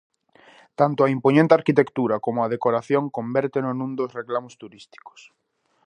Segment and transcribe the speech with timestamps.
[0.79, 5.21] Tanto a impoñente arquitectura como a decoración convérteno nun dos reclamos turísticos.